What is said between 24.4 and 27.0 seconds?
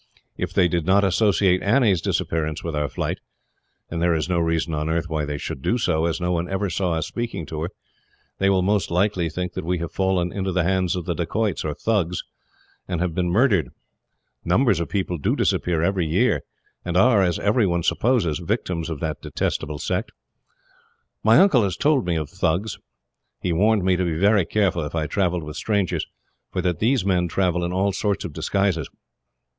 careful, if I travelled with strangers, for that